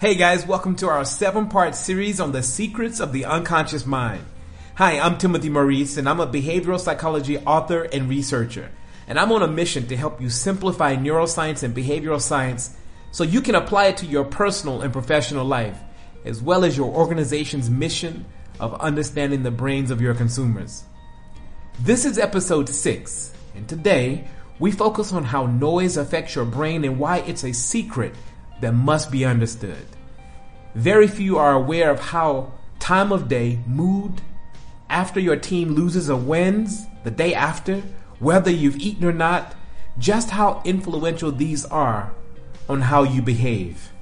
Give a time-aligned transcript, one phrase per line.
[0.00, 4.24] Hey guys, welcome to our seven part series on the secrets of the unconscious mind.
[4.76, 8.70] Hi, I'm Timothy Maurice, and I'm a behavioral psychology author and researcher.
[9.08, 12.76] And I'm on a mission to help you simplify neuroscience and behavioral science
[13.10, 15.80] so you can apply it to your personal and professional life,
[16.24, 18.24] as well as your organization's mission
[18.60, 20.84] of understanding the brains of your consumers.
[21.80, 24.28] This is episode 6, and today
[24.60, 28.14] we focus on how noise affects your brain and why it's a secret
[28.60, 29.86] that must be understood.
[30.74, 34.20] Very few are aware of how time of day, mood,
[34.88, 37.82] after your team loses or wins, the day after,
[38.18, 39.54] whether you've eaten or not,
[39.98, 42.12] just how influential these are
[42.68, 43.92] on how you behave.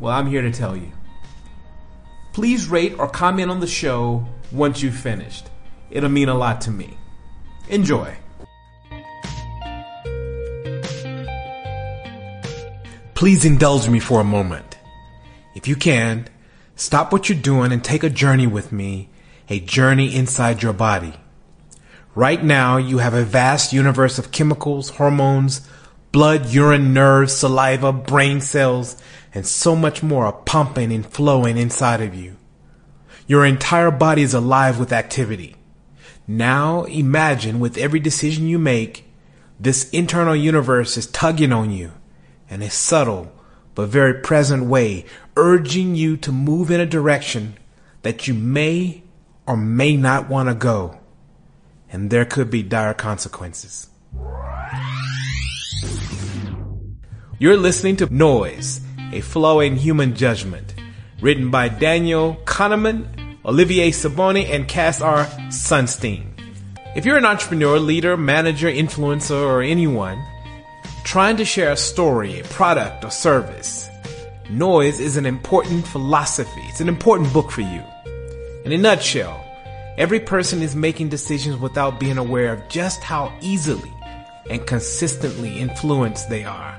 [0.00, 0.92] Well, I'm here to tell you.
[2.32, 5.48] Please rate or comment on the show once you've finished.
[5.90, 6.98] It'll mean a lot to me.
[7.68, 8.16] Enjoy.
[13.16, 14.76] Please indulge me for a moment.
[15.54, 16.28] If you can,
[16.74, 19.08] stop what you're doing and take a journey with me,
[19.48, 21.14] a journey inside your body.
[22.14, 25.66] Right now, you have a vast universe of chemicals, hormones,
[26.12, 29.00] blood, urine, nerves, saliva, brain cells,
[29.32, 32.36] and so much more are pumping and flowing inside of you.
[33.26, 35.56] Your entire body is alive with activity.
[36.28, 39.10] Now imagine with every decision you make,
[39.58, 41.92] this internal universe is tugging on you
[42.48, 43.32] in a subtle
[43.74, 45.04] but very present way,
[45.36, 47.56] urging you to move in a direction
[48.02, 49.02] that you may
[49.46, 50.98] or may not want to go.
[51.90, 53.88] And there could be dire consequences.
[57.38, 58.80] You're listening to Noise,
[59.12, 60.74] a flaw in human judgment,
[61.20, 65.26] written by Daniel Kahneman, Olivier Sibony, and Cass R.
[65.48, 66.32] Sunstein.
[66.96, 70.24] If you're an entrepreneur, leader, manager, influencer, or anyone
[71.06, 73.88] trying to share a story, a product, or service.
[74.50, 76.62] Noise is an important philosophy.
[76.64, 77.80] It's an important book for you.
[78.64, 79.40] In a nutshell,
[79.96, 83.92] every person is making decisions without being aware of just how easily
[84.50, 86.76] and consistently influenced they are.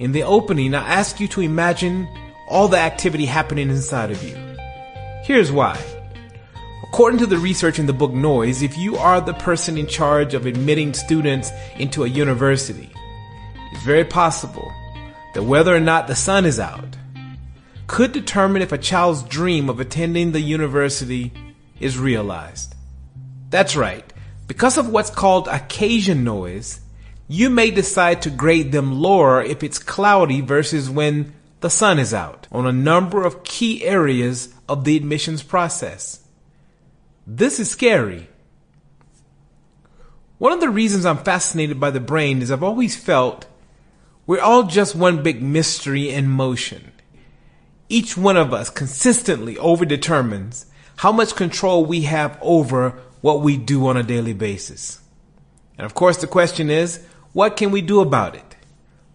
[0.00, 2.06] In the opening, I ask you to imagine
[2.50, 4.36] all the activity happening inside of you.
[5.24, 5.82] Here's why.
[6.82, 10.34] According to the research in the book Noise, if you are the person in charge
[10.34, 12.90] of admitting students into a university,
[13.72, 14.72] it's very possible
[15.34, 16.96] that whether or not the sun is out
[17.86, 21.32] could determine if a child's dream of attending the university
[21.78, 22.74] is realized.
[23.50, 24.12] That's right.
[24.46, 26.80] Because of what's called occasion noise,
[27.28, 32.14] you may decide to grade them lower if it's cloudy versus when the sun is
[32.14, 36.20] out on a number of key areas of the admissions process.
[37.26, 38.28] This is scary.
[40.38, 43.46] One of the reasons I'm fascinated by the brain is I've always felt
[44.26, 46.92] we're all just one big mystery in motion.
[47.88, 50.66] Each one of us consistently overdetermines
[50.96, 55.00] how much control we have over what we do on a daily basis.
[55.78, 58.56] And of course, the question is, what can we do about it?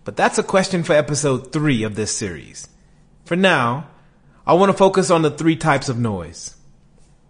[0.04, 2.68] But that's a question for episode three of this series.
[3.26, 3.90] For now,
[4.46, 6.56] I want to focus on the three types of noise.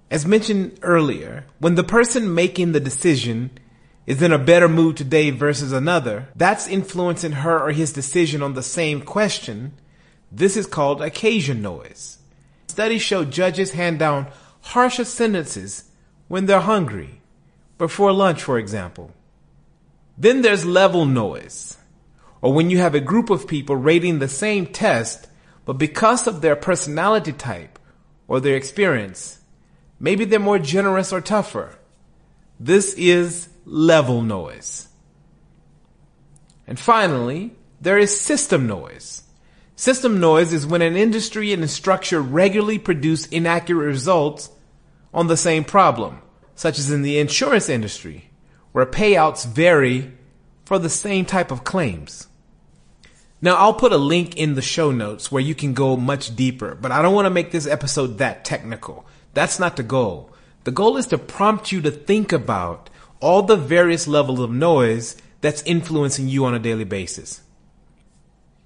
[0.10, 3.52] As mentioned earlier, when the person making the decision
[4.06, 8.54] is in a better mood today versus another, that's influencing her or his decision on
[8.54, 9.74] the same question.
[10.32, 12.18] This is called occasion noise.
[12.68, 14.28] Studies show judges hand down
[14.62, 15.86] harsher sentences
[16.28, 17.22] when they're hungry,
[17.78, 19.12] before lunch, for example.
[20.18, 21.78] Then there's level noise,
[22.42, 25.28] or when you have a group of people rating the same test,
[25.66, 27.78] but because of their personality type
[28.28, 29.40] or their experience,
[30.00, 31.78] maybe they're more generous or tougher.
[32.60, 34.88] This is level noise.
[36.68, 39.24] And finally, there is system noise.
[39.76, 44.50] System noise is when an industry and a structure regularly produce inaccurate results
[45.14, 46.22] on the same problem,
[46.56, 48.30] such as in the insurance industry,
[48.72, 50.12] where payouts vary
[50.66, 52.28] for the same type of claims.
[53.42, 56.76] Now, I'll put a link in the show notes where you can go much deeper,
[56.76, 59.06] but I don't want to make this episode that technical.
[59.34, 60.32] That's not the goal.
[60.64, 62.91] The goal is to prompt you to think about
[63.22, 67.42] all the various levels of noise that's influencing you on a daily basis.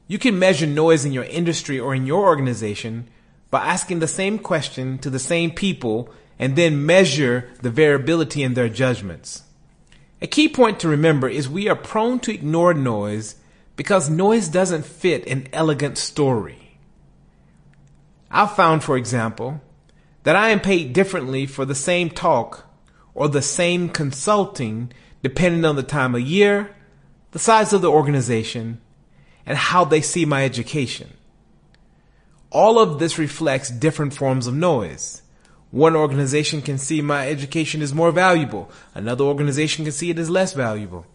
[0.08, 3.08] You can measure noise in your industry or in your organization
[3.52, 8.54] by asking the same question to the same people and then measure the variability in
[8.54, 9.44] their judgments.
[10.22, 13.36] A key point to remember is we are prone to ignore noise
[13.76, 16.78] because noise doesn't fit an elegant story.
[18.32, 19.62] I've found, for example,
[20.24, 22.66] that I am paid differently for the same talk
[23.16, 24.92] or the same consulting
[25.24, 26.76] depending on the time of year,
[27.32, 28.80] the size of the organization,
[29.46, 31.12] and how they see my education.
[32.52, 35.24] All of this reflects different forms of noise.
[35.72, 38.70] One organization can see my education is more valuable.
[38.94, 41.06] Another organization can see it is less valuable.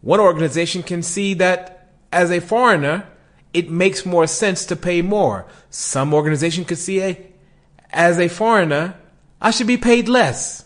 [0.00, 3.06] One organization can see that as a foreigner,
[3.52, 5.46] it makes more sense to pay more.
[5.68, 7.26] Some organization could see a,
[7.90, 8.96] as a foreigner,
[9.40, 10.64] I should be paid less.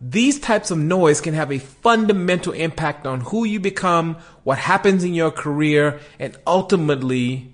[0.00, 5.02] These types of noise can have a fundamental impact on who you become, what happens
[5.02, 7.52] in your career, and ultimately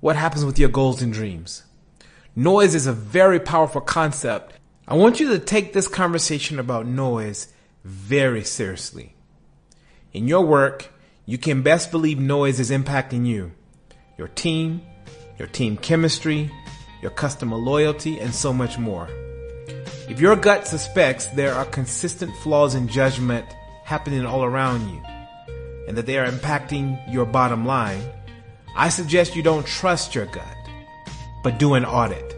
[0.00, 1.64] what happens with your goals and dreams.
[2.34, 4.52] Noise is a very powerful concept.
[4.86, 7.48] I want you to take this conversation about noise
[7.82, 9.14] very seriously.
[10.12, 10.92] In your work,
[11.24, 13.52] you can best believe noise is impacting you,
[14.18, 14.82] your team,
[15.38, 16.50] your team chemistry,
[17.00, 19.08] your customer loyalty, and so much more.
[20.08, 23.44] If your gut suspects there are consistent flaws in judgment
[23.82, 25.02] happening all around you,
[25.88, 28.02] and that they are impacting your bottom line,
[28.76, 30.56] I suggest you don't trust your gut,
[31.42, 32.34] but do an audit.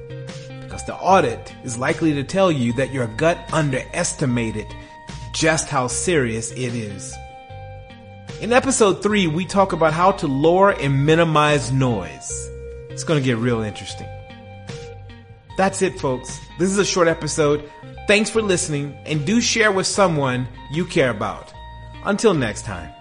[0.63, 4.67] Because the audit is likely to tell you that your gut underestimated
[5.35, 7.15] just how serious it is.
[8.41, 12.51] In episode 3, we talk about how to lower and minimize noise.
[12.89, 14.09] It's going to get real interesting.
[15.59, 16.41] That's it, folks.
[16.57, 17.69] This is a short episode.
[18.07, 21.53] Thanks for listening, and do share with someone you care about.
[22.05, 22.95] Until next time.